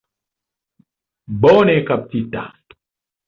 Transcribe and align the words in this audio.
Bone 1.43 1.75
kaptita. 1.89 2.41